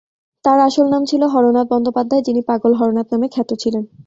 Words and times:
তার 0.45 0.59
আসল 0.59 0.85
নাম 0.89 1.03
ছিল 1.05 1.21
হরনাথ 1.33 1.67
বন্দ্যোপাধ্যায়, 1.71 2.25
যিনি 2.27 2.41
'পাগল 2.43 2.71
হরনাথ' 2.75 3.11
নামে 3.13 3.27
খ্যাত 3.33 3.49
ছিলেন। 3.61 3.83